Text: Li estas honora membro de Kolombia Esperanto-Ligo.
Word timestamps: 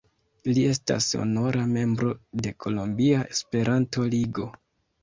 Li 0.49 0.61
estas 0.69 1.09
honora 1.19 1.67
membro 1.75 2.11
de 2.43 2.55
Kolombia 2.67 3.25
Esperanto-Ligo. 3.39 4.53